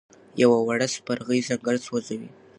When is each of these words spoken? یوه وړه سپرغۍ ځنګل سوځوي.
یوه 0.41 0.59
وړه 0.67 0.87
سپرغۍ 0.95 1.39
ځنګل 1.47 1.77
سوځوي. 1.85 2.29